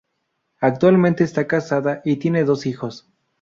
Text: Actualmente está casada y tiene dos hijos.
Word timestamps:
Actualmente 0.61 1.23
está 1.23 1.45
casada 1.45 2.01
y 2.03 2.15
tiene 2.15 2.43
dos 2.43 2.65
hijos. 2.65 3.07